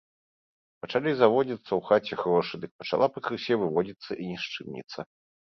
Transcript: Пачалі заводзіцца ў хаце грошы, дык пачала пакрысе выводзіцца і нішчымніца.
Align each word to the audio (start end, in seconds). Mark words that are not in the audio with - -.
Пачалі 0.85 1.11
заводзіцца 1.17 1.61
ў 1.61 1.81
хаце 1.89 2.13
грошы, 2.23 2.53
дык 2.63 2.71
пачала 2.81 3.07
пакрысе 3.19 3.53
выводзіцца 3.65 4.11
і 4.25 4.35
нішчымніца. 4.35 4.99